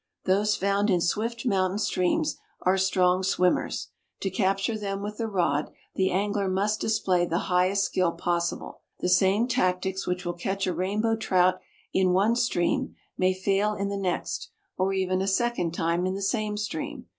[0.25, 3.89] Those found in swift mountain streams are strong swimmers.
[4.21, 8.81] To capture them with the rod the angler must display the highest skill possible.
[9.01, 11.59] The same tactics which will catch a Rainbow Trout
[11.93, 16.21] in one stream may fail in the next or even a second time in the
[16.23, 17.05] same stream.